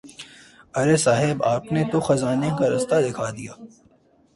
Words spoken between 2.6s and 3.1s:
راستہ